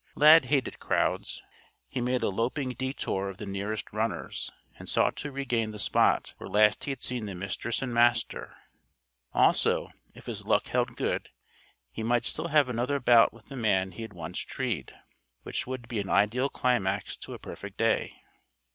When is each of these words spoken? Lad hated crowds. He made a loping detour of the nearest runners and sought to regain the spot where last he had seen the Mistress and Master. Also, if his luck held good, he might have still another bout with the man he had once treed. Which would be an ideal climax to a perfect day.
Lad 0.15 0.45
hated 0.45 0.79
crowds. 0.79 1.43
He 1.87 2.01
made 2.01 2.23
a 2.23 2.29
loping 2.29 2.69
detour 2.69 3.29
of 3.29 3.37
the 3.37 3.45
nearest 3.45 3.93
runners 3.93 4.49
and 4.79 4.89
sought 4.89 5.15
to 5.17 5.31
regain 5.31 5.69
the 5.69 5.77
spot 5.77 6.33
where 6.39 6.49
last 6.49 6.85
he 6.85 6.89
had 6.89 7.03
seen 7.03 7.27
the 7.27 7.35
Mistress 7.35 7.83
and 7.83 7.93
Master. 7.93 8.55
Also, 9.31 9.91
if 10.15 10.25
his 10.25 10.43
luck 10.43 10.69
held 10.69 10.95
good, 10.95 11.29
he 11.91 12.01
might 12.01 12.23
have 12.23 12.47
still 12.47 12.47
another 12.47 12.99
bout 12.99 13.31
with 13.31 13.45
the 13.49 13.55
man 13.55 13.91
he 13.91 14.01
had 14.01 14.13
once 14.13 14.39
treed. 14.39 14.91
Which 15.43 15.67
would 15.67 15.87
be 15.87 15.99
an 15.99 16.09
ideal 16.09 16.49
climax 16.49 17.15
to 17.17 17.35
a 17.35 17.37
perfect 17.37 17.77
day. 17.77 18.23